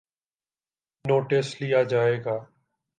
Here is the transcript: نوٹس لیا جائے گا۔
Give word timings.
نوٹس 1.05 1.47
لیا 1.61 1.83
جائے 1.83 2.17
گا۔ 2.25 2.37